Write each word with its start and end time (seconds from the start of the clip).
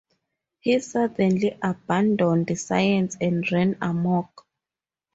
He 0.61 0.79
suddenly 0.79 1.55
abandoned 1.61 2.57
science 2.57 3.17
and 3.21 3.47
ran 3.51 3.77
amok. 3.83 4.47